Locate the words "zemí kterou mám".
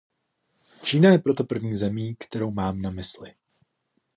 1.77-2.81